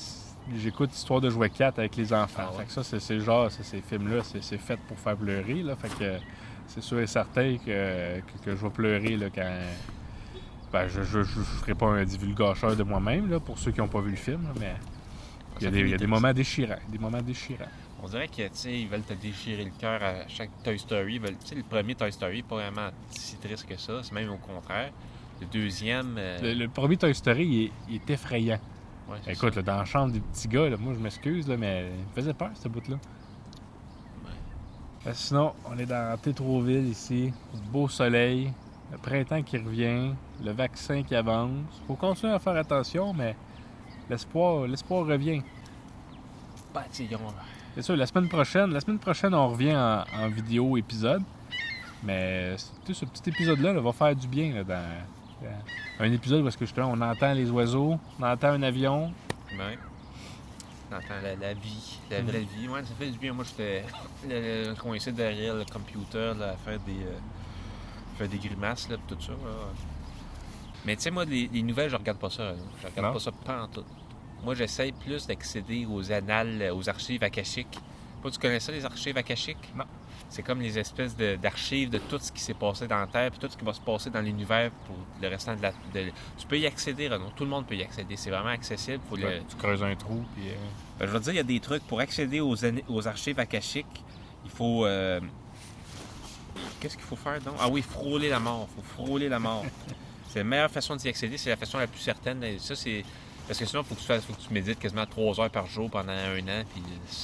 j'écoute 0.57 0.95
Histoire 0.95 1.21
de 1.21 1.29
jouer 1.29 1.51
4 1.51 1.79
avec 1.81 1.97
les 1.97 2.13
enfants. 2.15 2.45
Ah 2.49 2.53
ouais? 2.53 2.59
Fait 2.61 2.65
que 2.65 2.83
ça, 2.83 2.99
c'est, 2.99 3.21
genre, 3.21 3.51
c'est- 3.51 3.63
ces 3.63 3.83
films-là, 3.83 4.23
c'est, 4.25 4.57
fait 4.59 4.79
pour 4.89 4.99
faire 4.99 5.17
pleurer. 5.19 5.63
Là. 5.63 5.77
Fait 5.77 5.91
que 5.99 6.19
c'est 6.67 6.83
sûr 6.83 6.99
et 6.99 7.07
certain 7.07 7.59
que, 7.59 8.21
que, 8.21 8.45
que 8.45 8.57
je 8.57 8.63
vais 8.65 8.71
pleurer 8.71 9.17
là, 9.19 9.27
quand. 9.35 9.51
Ben, 10.73 10.89
je 10.89 11.19
ne 11.19 11.25
ferai 11.25 11.75
pas 11.75 11.87
un 11.89 12.05
divulgacheur 12.05 12.75
de 12.75 12.83
moi-même, 12.83 13.39
pour 13.41 13.59
ceux 13.59 13.71
qui 13.71 13.81
n'ont 13.81 13.87
pas 13.89 14.01
vu 14.01 14.11
le 14.13 14.17
film, 14.17 14.43
là, 14.45 14.51
mais 14.59 14.75
il 15.61 15.65
y 15.65 15.67
a, 15.67 15.71
des, 15.71 15.89
y 15.89 15.95
a 15.95 16.07
moments 16.07 16.33
déchirants. 16.33 16.75
Des 16.89 16.99
moments 16.99 17.23
déchirants. 17.23 17.65
On 18.03 18.09
dirait 18.09 18.29
que, 18.29 18.69
ils 18.69 18.89
veulent 18.89 19.03
te 19.03 19.15
déchirer 19.15 19.65
le 19.65 19.71
cœur 19.79 20.03
à 20.03 20.29
chaque 20.29 20.51
Toy 20.63 20.79
Story. 20.79 21.15
Ils 21.15 21.21
veulent- 21.21 21.37
le 21.57 21.63
premier 21.63 21.95
Toy 21.95 22.13
Story, 22.13 22.43
pas 22.43 22.57
vraiment 22.57 22.91
si 23.11 23.37
triste 23.37 23.67
que 23.67 23.77
ça. 23.79 24.03
C'est 24.03 24.13
même 24.13 24.31
au 24.31 24.37
contraire. 24.37 24.91
Le 25.41 25.47
deuxième. 25.47 26.17
euh, 26.19 26.39
Le, 26.43 26.55
le 26.55 26.69
premier 26.69 26.97
Toy 26.97 27.15
Story, 27.15 27.47
il 27.47 27.65
est, 27.67 27.71
il 27.89 27.95
est 27.97 28.11
effrayant. 28.11 28.59
ouais, 29.09 29.19
Écoute, 29.33 29.57
là, 29.57 29.63
dans 29.63 29.77
la 29.79 29.85
chambre 29.85 30.13
des 30.13 30.21
petits 30.21 30.49
gars, 30.49 30.69
là, 30.69 30.77
moi, 30.77 30.93
je 30.95 30.99
m'excuse, 31.01 31.49
mais 31.49 31.87
il 31.99 32.01
me 32.05 32.15
faisait 32.15 32.35
peur, 32.35 32.51
ce 32.55 32.69
bout-là. 32.69 32.97
Euh, 35.07 35.11
Sinon, 35.13 35.53
on 35.67 35.79
est 35.79 35.87
dans 35.87 36.17
Tétroville 36.19 36.87
ici, 36.89 37.33
beau 37.71 37.89
soleil, 37.89 38.53
le 38.91 38.99
printemps 38.99 39.43
qui 39.43 39.59
revient, 39.59 40.13
le 40.43 40.53
vaccin 40.53 41.03
qui 41.03 41.15
avance. 41.15 41.51
faut 41.87 41.95
continuer 41.95 42.33
à 42.33 42.39
faire 42.39 42.57
attention, 42.57 43.13
mais 43.13 43.37
l'espoir, 44.11 44.67
l'espoir 44.67 45.07
revient. 45.07 45.43
Ben, 46.75 46.83
C'est 47.75 47.83
sûr, 47.83 47.97
la 47.97 48.07
semaine 48.07 48.29
prochaine, 48.29 48.71
la 48.73 48.81
semaine 48.81 48.99
prochaine, 48.99 49.35
on 49.35 49.49
revient 49.49 49.75
en, 49.77 50.05
en 50.17 50.29
vidéo 50.29 50.77
épisode. 50.77 51.23
Mais 52.03 52.57
sais, 52.59 52.95
ce 52.95 53.05
petit 53.07 53.31
épisode-là 53.31 53.73
là, 53.73 53.81
va 53.81 53.93
faire 53.93 54.15
du 54.15 54.29
bien 54.29 54.53
là, 54.55 54.65
dans, 54.65 54.75
dans 55.43 56.05
un 56.05 56.13
épisode 56.13 56.47
est-ce 56.47 56.59
que 56.59 56.67
justement 56.67 56.91
on 56.93 57.01
entend 57.01 57.33
les 57.33 57.51
oiseaux, 57.51 57.99
on 58.21 58.23
entend 58.23 58.49
un 58.49 58.63
avion. 58.63 59.13
Ouais. 59.53 59.79
On 60.91 60.97
entend 60.97 61.15
la, 61.23 61.35
la 61.35 61.55
vie, 61.55 61.99
la 62.11 62.21
vraie 62.21 62.41
vie. 62.57 62.69
Ouais, 62.69 62.83
ça 62.83 62.95
fait 62.99 63.11
du 63.11 63.19
bien. 63.19 63.33
Moi, 63.33 63.45
j'étais 63.49 63.85
coincé 64.79 65.13
derrière 65.13 65.55
le 65.55 65.65
computer 65.65 66.33
là, 66.39 66.51
à 66.51 66.57
faire 66.57 66.79
des, 66.81 66.93
euh, 66.93 67.19
faire 68.19 68.29
des 68.29 68.39
grimaces, 68.39 68.89
là, 68.91 68.97
tout 69.09 69.17
ça. 69.19 69.33
là. 69.33 69.73
Mais 70.85 70.97
tu 70.97 71.03
sais, 71.03 71.11
moi, 71.11 71.25
les, 71.25 71.49
les 71.53 71.63
nouvelles, 71.63 71.91
je 71.91 71.97
regarde 71.97 72.19
pas 72.19 72.31
ça. 72.31 72.45
là. 72.45 72.55
Je 72.83 72.87
regarde 72.87 73.07
Non? 73.09 73.13
pas 73.15 73.21
ça 73.21 73.33
pantoute. 73.33 73.87
Moi, 74.43 74.55
j'essaye 74.55 74.93
plus 74.93 75.27
d'accéder 75.27 75.87
aux 75.91 76.13
annales, 76.13 76.71
aux 76.75 76.89
archives 76.89 77.23
akashiques. 77.25 77.79
Pas, 78.23 78.31
tu 78.31 78.39
connais 78.39 78.61
ça, 78.61 78.73
les 78.73 78.85
archives 78.85 79.17
akashiques? 79.17 79.57
Non. 79.75 79.85
C'est 80.29 80.43
comme 80.43 80.61
les 80.61 80.79
espèces 80.79 81.17
d'archives 81.17 81.91
de, 81.91 81.99
tout 81.99 82.19
ce 82.19 82.33
qui 82.33 82.41
s'est 82.41 82.55
passé 82.55 82.87
dans 82.89 82.99
la 82.99 83.07
Terre, 83.07 83.31
puis 83.31 83.39
tout 83.39 83.49
ce 83.49 83.57
qui 83.57 83.65
va 83.65 83.73
se 83.73 83.81
passer 83.81 84.11
dans 84.11 84.21
l'univers 84.21 84.71
pour 84.87 84.97
le 85.23 85.29
restant 85.29 85.55
de 85.55 85.63
la... 85.63 85.71
de- 85.71 86.11
Tu 86.37 86.47
peux 86.49 86.59
y 86.59 86.67
accéder, 86.67 87.09
Renaud. 87.09 87.31
Tout 87.37 87.45
le 87.45 87.51
monde 87.51 87.67
peut 87.67 87.77
y 87.77 87.83
accéder. 87.83 88.17
C'est 88.17 88.31
vraiment 88.31 88.49
accessible. 88.49 89.01
Faut 89.09 89.17
le... 89.17 89.41
Tu 89.49 89.57
creuses 89.57 89.83
un 89.83 89.95
trou, 89.95 90.25
puis. 90.35 90.49
euh, 90.49 90.55
Ben, 90.99 91.07
je 91.07 91.11
veux 91.13 91.21
dire, 91.21 91.33
il 91.35 91.37
y 91.37 91.41
a 91.41 91.45
des 91.45 91.61
trucs 91.61 91.85
pour 91.87 92.01
accéder 92.01 92.41
aux, 92.41 92.57
aux 92.89 93.09
archives 93.09 93.39
akashiques. 93.39 94.05
Il 94.45 94.51
faut, 94.51 94.85
euh, 94.87 95.21
Qu'est-ce 96.81 96.97
qu'il 96.97 97.07
faut 97.07 97.17
faire 97.17 97.41
donc? 97.41 97.55
Ah 97.61 97.69
oui, 97.69 97.81
frôler 97.83 98.29
la 98.29 98.41
mort. 98.41 98.69
Il 98.77 98.83
faut 98.83 99.03
frôler 99.05 99.29
la 99.29 99.39
mort. 99.39 99.65
la 100.39 100.45
meilleure 100.45 100.71
façon 100.71 100.97
d'y 100.97 101.09
accéder, 101.09 101.39
c'est 101.39 101.51
la 101.51 101.57
façon 101.57 101.79
la 101.79 101.87
plus 101.87 102.01
certaine. 102.01 102.43
Ça, 102.59 102.75
c'est. 102.75 103.05
Parce 103.47 103.59
que 103.59 103.67
sinon, 103.67 103.83
il 103.83 103.85
faut 103.87 103.95
que 103.95 104.01
tu 104.01 104.07
fasses, 104.07 104.25
faut 104.25 104.33
que 104.33 104.41
tu 104.41 104.53
médites 104.53 104.79
quasiment 104.79 105.05
trois 105.07 105.39
heures 105.39 105.51
par 105.51 105.67
jour 105.67 105.91
pendant 105.91 106.13
un 106.13 106.41
an. 106.49 106.65
Puis 106.73 106.83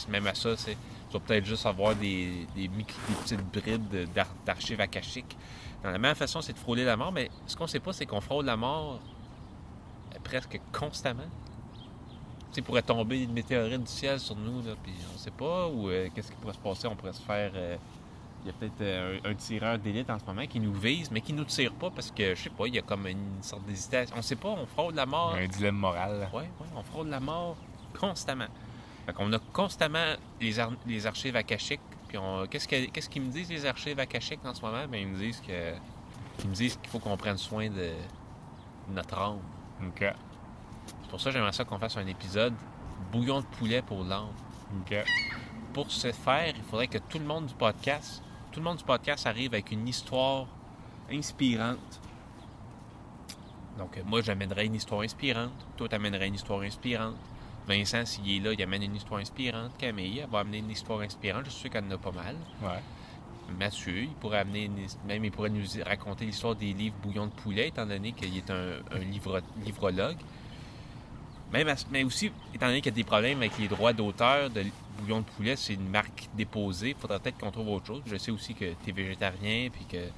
même 0.09 0.27
à 0.27 0.35
ça. 0.35 0.55
Tu 0.57 0.77
vas 1.13 1.19
peut-être 1.21 1.45
juste 1.45 1.67
avoir 1.67 1.97
des, 1.97 2.47
des, 2.55 2.69
petites 2.69 3.41
bribes 3.53 4.13
d'ar- 4.15 4.35
d'archives 4.47 4.81
akashiques. 4.81 5.37
Dans 5.83 5.91
la 5.91 5.99
meilleure 5.99 6.17
façon, 6.17 6.41
c'est 6.41 6.53
de 6.53 6.59
frôler 6.59 6.85
la 6.85 6.97
mort, 6.97 7.11
mais 7.11 7.31
ce 7.47 7.57
qu'on 7.57 7.67
sait 7.67 7.81
pas, 7.81 7.93
c'est 7.93 8.07
qu'on 8.07 8.21
frôle 8.21 8.45
la 8.45 8.57
mort 8.57 9.01
euh, 10.15 10.19
presque 10.23 10.61
constamment. 10.73 11.29
Tu 12.53 12.63
pourrait 12.63 12.83
tomber 12.83 13.23
une 13.23 13.33
météorite 13.33 13.83
du 13.83 13.91
ciel 13.91 14.21
sur 14.21 14.37
nous, 14.37 14.63
là, 14.63 14.75
puis 14.83 14.93
on 15.13 15.19
sait 15.19 15.31
pas, 15.31 15.67
ou 15.69 15.89
euh, 15.89 16.09
qu'est-ce 16.15 16.31
qui 16.31 16.37
pourrait 16.37 16.55
se 16.55 16.59
passer, 16.59 16.87
on 16.87 16.95
pourrait 16.95 17.13
se 17.13 17.23
faire... 17.23 17.51
euh, 17.55 17.77
il 18.43 18.47
y 18.47 18.51
a 18.51 18.53
peut-être 18.55 18.81
euh, 18.81 19.19
un, 19.25 19.31
un 19.31 19.35
tireur 19.35 19.79
d'élite 19.79 20.09
en 20.11 20.19
ce 20.19 20.25
moment 20.25 20.47
qui 20.47 20.61
nous 20.61 20.73
vise, 20.73 21.11
mais 21.11 21.21
qui 21.21 21.33
nous 21.33 21.45
tire 21.45 21.73
pas 21.75 21.91
parce 21.91 22.11
que, 22.11 22.35
je 22.35 22.43
sais 22.43 22.51
pas, 22.51 22.67
il 22.67 22.75
y 22.75 22.79
a 22.79 22.83
comme 22.83 23.07
une 23.07 23.43
sorte 23.43 23.65
d'hésitation. 23.65 24.15
On 24.19 24.23
sait 24.23 24.37
pas, 24.37 24.49
on 24.49 24.67
frôle 24.67 24.95
la 24.95 25.07
mort. 25.07 25.35
Un 25.35 25.47
dilemme 25.47 25.77
moral. 25.77 26.29
Oui, 26.33 26.45
oui, 26.61 26.67
on 26.75 26.83
frôle 26.83 27.09
la 27.09 27.21
mort 27.21 27.57
constamment. 27.99 28.47
Fait 29.07 29.13
qu'on 29.13 29.33
a 29.33 29.39
constamment 29.53 30.15
les, 30.41 30.59
ar- 30.59 30.73
les 30.87 31.07
archives 31.07 31.37
akashiques. 31.37 31.81
Puis 32.09 32.19
on... 32.19 32.47
qu'est-ce, 32.47 32.67
que- 32.67 32.87
qu'est-ce 32.91 33.09
qu'ils 33.09 33.23
me 33.23 33.31
disent, 33.31 33.51
les 33.51 33.67
archives 33.67 33.99
akashiques, 34.01 34.45
en 34.45 34.55
ce 34.55 34.63
moment? 34.63 34.87
Ben, 34.89 35.01
ils 35.01 35.09
me 35.09 35.19
disent 35.19 35.41
que 35.41 35.75
ils 36.43 36.49
me 36.49 36.55
disent 36.55 36.77
qu'il 36.77 36.89
faut 36.91 36.99
qu'on 36.99 37.17
prenne 37.17 37.37
soin 37.39 37.69
de 37.69 37.93
de 38.89 38.95
notre 38.95 39.19
âme. 39.19 39.39
OK. 39.87 40.01
C'est 41.03 41.11
pour 41.11 41.21
ça 41.21 41.31
que 41.31 41.35
j'aimerais 41.37 41.53
ça 41.53 41.65
qu'on 41.65 41.79
fasse 41.79 41.97
un 41.97 42.07
épisode 42.07 42.55
bouillon 43.13 43.41
de 43.41 43.47
poulet 43.47 43.83
pour 43.83 44.03
l'âme. 44.05 44.31
OK. 44.81 44.97
Pour 45.73 45.91
ce 45.91 46.11
faire, 46.11 46.53
il 46.57 46.63
faudrait 46.65 46.89
que 46.89 46.99
tout 46.99 47.19
le 47.19 47.25
monde 47.25 47.47
du 47.47 47.55
podcast, 47.55 48.23
tout 48.53 48.61
le 48.61 48.65
monde 48.65 48.79
du 48.79 48.85
podcast 48.85 49.27
arrive 49.27 49.55
avec 49.55 49.71
une 49.71 49.87
histoire 49.87 50.47
inspirante. 51.11 52.01
Donc, 53.79 53.97
euh, 53.97 54.03
moi, 54.05 54.21
j'amènerais 54.23 54.67
une 54.67 54.75
histoire 54.75 55.01
inspirante. 55.03 55.53
Toi, 55.77 55.89
t'amènerais 55.89 56.29
une 56.29 56.35
histoire 56.35 56.61
inspirante. 56.61 57.17
Vincent, 57.67 58.05
s'il 58.05 58.29
est 58.31 58.41
là, 58.41 58.53
il 58.53 58.63
amène 58.63 58.83
une 58.83 58.97
histoire 58.97 59.21
inspirante. 59.21 59.77
Camille, 59.79 60.19
elle 60.19 60.29
va 60.31 60.41
amener 60.41 60.59
une 60.59 60.71
histoire 60.71 61.01
inspirante. 61.01 61.45
Je 61.47 61.51
suis 61.51 61.61
sûr 61.63 61.71
qu'elle 61.71 61.85
en 61.85 61.91
a 61.93 61.99
pas 61.99 62.11
mal. 62.11 62.37
Ouais. 62.63 62.81
Mathieu, 63.59 64.03
il 64.03 64.11
pourrait 64.15 64.39
amener 64.39 64.65
une 64.65 64.87
même 65.07 65.25
il 65.25 65.33
pourrait 65.33 65.51
nous 65.51 65.65
raconter 65.85 66.25
l'histoire 66.25 66.55
des 66.55 66.73
livres 66.73 66.95
Bouillon 67.03 67.27
de 67.27 67.33
poulet, 67.33 67.69
étant 67.69 67.85
donné 67.85 68.13
qu'il 68.13 68.37
est 68.37 68.49
un, 68.51 68.75
un 68.93 68.99
livro- 68.99 69.41
livrologue. 69.65 70.17
Même 71.53 71.69
à- 71.69 71.75
mais 71.91 72.05
aussi, 72.05 72.31
étant 72.55 72.67
donné 72.67 72.81
qu'il 72.81 72.93
y 72.93 72.95
a 72.95 72.97
des 72.97 73.05
problèmes 73.05 73.39
avec 73.39 73.59
les 73.59 73.69
droits 73.69 73.93
d'auteur 73.93 74.51
de 74.51 74.65
Bouillon 74.99 75.21
de 75.21 75.25
poulet, 75.25 75.57
c'est 75.57 75.75
une 75.75 75.89
marque 75.89 76.29
déposée. 76.35 76.91
Il 76.91 76.95
faudrait 76.97 77.19
peut-être 77.19 77.39
qu'on 77.39 77.51
trouve 77.51 77.69
autre 77.71 77.87
chose. 77.87 78.03
Je 78.07 78.17
sais 78.17 78.31
aussi 78.31 78.55
que 78.55 78.73
tu 78.85 78.91
es 78.91 78.93
végétarien, 78.93 79.69
puis 79.73 79.85
que 79.87 80.09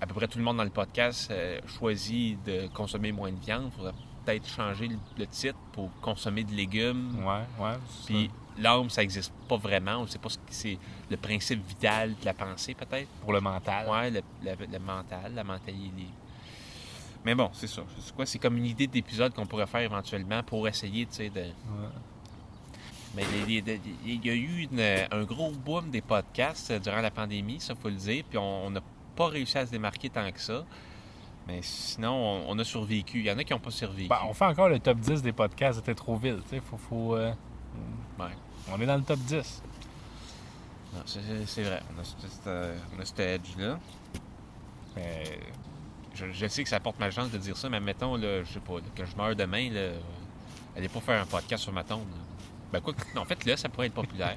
à 0.00 0.06
peu 0.06 0.14
près 0.14 0.28
tout 0.28 0.38
le 0.38 0.44
monde 0.44 0.56
dans 0.56 0.64
le 0.64 0.70
podcast 0.70 1.30
euh, 1.30 1.58
choisit 1.78 2.42
de 2.44 2.68
consommer 2.68 3.10
moins 3.12 3.30
de 3.32 3.38
viande. 3.40 3.70
Il 3.72 3.76
faudrait 3.76 3.92
peut-être 4.24 4.46
changer 4.48 4.88
le, 4.88 4.96
le 5.18 5.26
titre 5.26 5.58
pour 5.72 5.90
consommer 6.00 6.44
de 6.44 6.52
légumes. 6.52 7.24
Ouais, 7.26 7.44
ouais. 7.64 7.74
Puis 8.06 8.30
l'âme, 8.58 8.88
ça 8.88 9.00
n'existe 9.02 9.32
pas 9.48 9.56
vraiment. 9.56 9.96
On 9.98 10.02
ne 10.02 10.06
sait 10.06 10.18
pas 10.18 10.28
ce 10.28 10.38
que 10.38 10.42
c'est 10.50 10.78
le 11.10 11.16
principe 11.16 11.66
vital 11.66 12.14
de 12.20 12.24
la 12.24 12.34
pensée, 12.34 12.74
peut-être. 12.74 13.08
Pour 13.20 13.32
le 13.32 13.40
mental. 13.40 13.88
Ouais, 13.88 14.10
le, 14.10 14.22
le- 14.44 14.66
le 14.72 14.78
mental, 14.78 15.32
la 15.34 15.44
mentalité. 15.44 16.06
Mais 17.24 17.34
bon, 17.34 17.48
c'est 17.52 17.66
ça. 17.66 17.82
C'est 18.00 18.14
quoi? 18.14 18.26
C'est 18.26 18.38
comme 18.38 18.56
une 18.58 18.66
idée 18.66 18.86
d'épisode 18.86 19.32
qu'on 19.34 19.46
pourrait 19.46 19.66
faire 19.66 19.80
éventuellement 19.80 20.42
pour 20.42 20.68
essayer, 20.68 21.06
tu 21.06 21.14
sais, 21.14 21.30
de... 21.30 21.40
Ouais. 21.40 21.88
Mais 23.16 23.22
il 23.46 24.24
y 24.26 24.30
a 24.30 24.34
eu 24.34 24.68
une- 24.70 25.06
un 25.10 25.22
gros 25.24 25.50
boom 25.52 25.90
des 25.90 26.00
podcasts 26.00 26.72
euh, 26.72 26.78
durant 26.80 27.00
la 27.00 27.10
pandémie, 27.12 27.60
ça 27.60 27.74
faut 27.76 27.88
le 27.88 27.94
dire, 27.94 28.24
puis 28.28 28.36
on 28.38 28.70
n'a 28.70 28.80
pas 29.14 29.28
réussi 29.28 29.56
à 29.56 29.64
se 29.66 29.70
démarquer 29.70 30.10
tant 30.10 30.30
que 30.32 30.40
ça. 30.40 30.64
Mais 31.46 31.60
sinon, 31.62 32.10
on, 32.12 32.44
on 32.50 32.58
a 32.58 32.64
survécu. 32.64 33.20
Il 33.20 33.26
y 33.26 33.30
en 33.30 33.38
a 33.38 33.44
qui 33.44 33.52
n'ont 33.52 33.58
pas 33.60 33.70
survécu. 33.70 34.08
Ben, 34.08 34.18
on 34.28 34.32
fait 34.34 34.46
encore 34.46 34.68
le 34.68 34.80
top 34.80 34.98
10 34.98 35.22
des 35.22 35.32
podcasts 35.32 35.78
de 35.80 35.84
Tétroville. 35.84 36.40
Tu 36.48 36.56
sais, 36.56 36.60
faut. 36.60 36.76
faut 36.76 37.14
euh, 37.16 37.32
Ouais. 38.18 38.26
On 38.72 38.80
est 38.80 38.86
dans 38.86 38.96
le 38.96 39.02
top 39.02 39.18
10. 39.20 39.62
Non, 40.94 41.00
c'est- 41.06 41.62
vrai. 41.62 41.82
On 41.96 42.00
a, 42.00 42.04
ce- 42.04 42.14
ce- 42.26 42.48
euh, 42.48 43.34
edge-là. 43.36 43.78
Mais 44.96 45.24
Je, 46.14 46.26
je 46.32 46.46
sais 46.46 46.62
que 46.62 46.68
ça 46.68 46.78
porte 46.80 46.98
malchance 47.00 47.30
de 47.30 47.38
dire 47.38 47.56
ça, 47.56 47.68
mais 47.68 47.80
mettons, 47.80 48.16
là, 48.16 48.42
je 48.44 48.52
sais 48.52 48.60
pas, 48.60 48.74
là, 48.74 48.82
que 48.94 49.04
je 49.04 49.16
meurs 49.16 49.34
demain, 49.34 49.70
là, 49.70 49.90
allez 50.76 50.88
pas 50.88 51.00
faire 51.00 51.20
un 51.20 51.26
podcast 51.26 51.62
sur 51.64 51.72
ma 51.72 51.82
tombe. 51.84 52.08
là. 52.10 52.18
Ben 52.72 52.80
quoi, 52.80 52.94
non, 53.14 53.22
en 53.22 53.24
fait, 53.24 53.44
là, 53.44 53.56
ça 53.56 53.68
pourrait 53.68 53.86
être 53.88 53.94
populaire. 53.94 54.36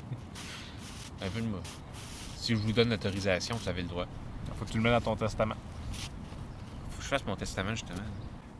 Un 1.21 1.29
peu 1.29 1.41
de 1.41 1.47
moi. 1.47 1.59
Si 2.35 2.53
je 2.55 2.59
vous 2.59 2.71
donne 2.71 2.89
l'autorisation, 2.89 3.55
vous 3.55 3.67
avez 3.69 3.81
le 3.81 3.87
droit. 3.87 4.05
faut 4.57 4.65
que 4.65 4.71
tu 4.71 4.77
le 4.77 4.83
mettes 4.83 4.93
dans 4.93 5.15
ton 5.15 5.15
testament. 5.15 5.55
Faut 6.91 6.97
que 6.97 7.03
je 7.03 7.07
fasse 7.07 7.25
mon 7.25 7.35
testament, 7.35 7.71
justement. 7.71 7.99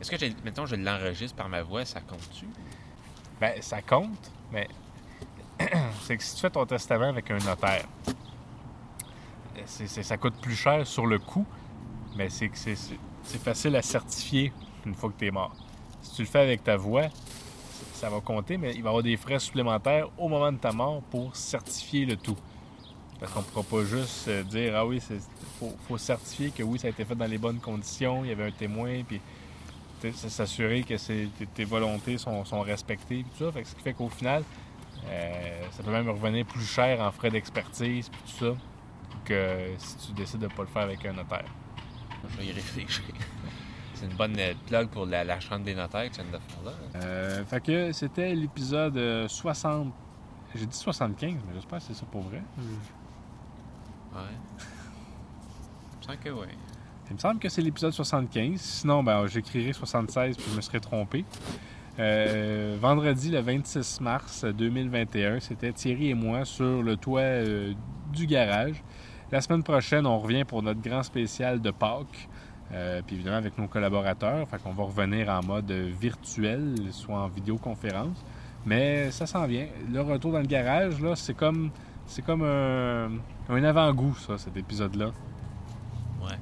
Est-ce 0.00 0.10
que, 0.10 0.44
mettons, 0.44 0.66
je 0.66 0.76
l'enregistre 0.76 1.36
par 1.36 1.48
ma 1.48 1.62
voix, 1.62 1.84
ça 1.84 2.00
compte-tu? 2.00 2.46
Ben, 3.40 3.60
ça 3.62 3.82
compte, 3.82 4.30
mais 4.52 4.68
c'est 6.02 6.16
que 6.16 6.22
si 6.22 6.34
tu 6.34 6.40
fais 6.40 6.50
ton 6.50 6.66
testament 6.66 7.08
avec 7.10 7.30
un 7.30 7.38
notaire, 7.38 7.86
ça 9.66 10.16
coûte 10.16 10.40
plus 10.40 10.54
cher 10.56 10.86
sur 10.86 11.06
le 11.06 11.18
coup, 11.18 11.46
mais 12.16 12.28
c'est 12.30 12.48
que 12.48 12.56
c'est- 12.58 12.76
c'est 13.28 13.42
facile 13.42 13.76
à 13.76 13.82
certifier 13.82 14.52
une 14.86 14.94
fois 14.94 15.10
que 15.10 15.18
tu 15.18 15.26
es 15.26 15.30
mort. 15.30 15.54
Si 16.00 16.14
tu 16.14 16.22
le 16.22 16.28
fais 16.28 16.40
avec 16.40 16.64
ta 16.64 16.76
voix, 16.76 17.08
ça 17.92 18.08
va 18.08 18.20
compter, 18.20 18.56
mais 18.56 18.70
il 18.74 18.82
va 18.82 18.88
y 18.88 18.88
avoir 18.88 19.02
des 19.02 19.16
frais 19.18 19.38
supplémentaires 19.38 20.08
au 20.16 20.28
moment 20.28 20.50
de 20.50 20.56
ta 20.56 20.72
mort 20.72 21.02
pour 21.10 21.36
certifier 21.36 22.06
le 22.06 22.16
tout. 22.16 22.36
Parce 23.20 23.32
qu'on 23.32 23.40
ne 23.40 23.44
pourra 23.44 23.64
pas 23.64 23.84
juste 23.84 24.28
euh, 24.28 24.42
dire 24.44 24.74
Ah 24.76 24.86
oui, 24.86 25.02
il 25.10 25.70
faut, 25.86 25.98
certifier 25.98 26.50
que 26.50 26.62
oui, 26.62 26.78
ça 26.78 26.86
a 26.86 26.90
été 26.90 27.04
fait 27.04 27.16
dans 27.16 27.26
les 27.26 27.36
bonnes 27.36 27.58
conditions, 27.58 28.24
il 28.24 28.28
y 28.30 28.32
avait 28.32 28.46
un 28.46 28.52
témoin, 28.52 29.02
puis 29.06 29.20
s'assurer 30.14 30.84
que 30.84 30.94
tes- 31.54 31.64
volontés 31.64 32.16
sont, 32.16 32.42
respectées, 32.62 33.24
puis 33.24 33.32
tout 33.36 33.52
ça. 33.52 33.64
Ce 33.64 33.74
qui 33.74 33.82
fait 33.82 33.92
qu'au 33.92 34.08
final, 34.08 34.42
euh, 35.06 35.62
ça 35.72 35.82
peut 35.82 35.90
même 35.90 36.08
revenir 36.08 36.46
plus 36.46 36.64
cher 36.64 37.00
en 37.00 37.10
frais 37.10 37.30
d'expertise, 37.30 38.08
puis 38.08 38.20
tout 38.24 38.44
ça, 38.46 38.56
que 39.24 39.72
si 39.76 39.96
tu 40.06 40.12
décides 40.12 40.40
de 40.40 40.46
ne 40.46 40.52
pas 40.52 40.62
le 40.62 40.68
faire 40.68 40.82
avec 40.82 41.04
un 41.04 41.12
notaire. 41.12 41.44
Je 42.30 42.36
vais 42.36 42.46
y 42.46 42.52
réfléchir. 42.52 43.04
C'est 43.94 44.06
une 44.06 44.16
bonne 44.16 44.38
euh, 44.38 44.54
plug 44.66 44.88
pour 44.88 45.06
la, 45.06 45.24
la 45.24 45.40
chambre 45.40 45.64
des 45.64 45.74
notaires 45.74 46.08
que 46.10 46.16
tu 46.16 46.22
viens 46.22 46.30
de 46.30 46.38
faire 46.38 46.64
là. 46.64 46.72
Euh, 46.96 47.44
fait 47.44 47.60
que 47.60 47.92
c'était 47.92 48.34
l'épisode 48.34 48.96
euh, 48.96 49.28
60. 49.28 49.92
J'ai 50.54 50.66
dit 50.66 50.76
75, 50.76 51.32
mais 51.32 51.54
j'espère 51.54 51.78
que 51.78 51.84
c'est 51.84 51.94
ça 51.94 52.06
pour 52.10 52.22
vrai. 52.22 52.42
Ouais. 54.14 54.20
Je 56.00 56.06
sens 56.06 56.16
que 56.22 56.30
oui. 56.30 56.46
Il 57.10 57.14
me 57.14 57.18
semble 57.18 57.38
que 57.40 57.48
c'est 57.48 57.62
l'épisode 57.62 57.92
75. 57.92 58.60
Sinon, 58.60 59.02
ben, 59.02 59.26
j'écrirai 59.26 59.72
76 59.72 60.36
puis 60.36 60.46
je 60.50 60.56
me 60.56 60.60
serais 60.60 60.80
trompé. 60.80 61.24
Euh, 61.98 62.76
vendredi, 62.80 63.30
le 63.30 63.40
26 63.40 64.00
mars 64.00 64.44
2021, 64.44 65.40
c'était 65.40 65.72
Thierry 65.72 66.10
et 66.10 66.14
moi 66.14 66.44
sur 66.44 66.82
le 66.82 66.96
toit 66.96 67.20
euh, 67.20 67.72
du 68.12 68.26
garage. 68.26 68.82
La 69.30 69.42
semaine 69.42 69.62
prochaine, 69.62 70.06
on 70.06 70.18
revient 70.18 70.44
pour 70.44 70.62
notre 70.62 70.80
grand 70.80 71.02
spécial 71.02 71.60
de 71.60 71.70
Pâques. 71.70 72.28
Euh, 72.72 73.00
puis 73.06 73.16
évidemment 73.16 73.36
avec 73.36 73.58
nos 73.58 73.66
collaborateurs. 73.66 74.48
Fait 74.48 74.58
qu'on 74.62 74.72
va 74.72 74.84
revenir 74.84 75.28
en 75.28 75.42
mode 75.42 75.70
virtuel, 75.70 76.74
soit 76.92 77.18
en 77.18 77.28
vidéoconférence. 77.28 78.24
Mais 78.64 79.10
ça 79.10 79.26
s'en 79.26 79.46
vient. 79.46 79.66
Le 79.90 80.00
retour 80.00 80.32
dans 80.32 80.40
le 80.40 80.46
garage, 80.46 81.00
là, 81.00 81.14
c'est 81.16 81.34
comme 81.34 81.70
c'est 82.06 82.22
comme 82.22 82.42
un, 82.42 83.10
un 83.50 83.64
avant-goût, 83.64 84.14
ça, 84.14 84.38
cet 84.38 84.56
épisode-là. 84.56 85.10
Ouais. 86.22 86.38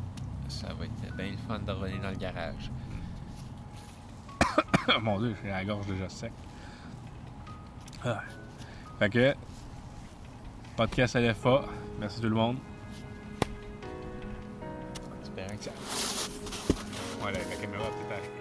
Ça 0.48 0.68
va 0.68 0.84
être 0.84 1.16
bien 1.16 1.32
le 1.32 1.36
fun 1.48 1.58
de 1.58 1.72
revenir 1.72 2.00
dans 2.00 2.10
le 2.10 2.16
garage. 2.16 2.70
Mon 5.02 5.18
dieu, 5.18 5.34
j'ai 5.42 5.50
la 5.50 5.64
gorge 5.64 5.86
déjà 5.86 6.08
sec. 6.08 6.32
Ah. 8.04 8.20
Fait 9.00 9.10
que, 9.10 9.34
podcast 10.76 11.16
LFA. 11.16 11.64
Merci 11.98 12.20
tout 12.20 12.28
le 12.28 12.36
monde. 12.36 12.56
Espérant 15.56 15.58
que 15.58 15.64
ça. 15.64 15.70
Voilà, 17.20 17.38
la 17.38 17.56
caméra 17.56 17.84
peut-être. 17.84 18.35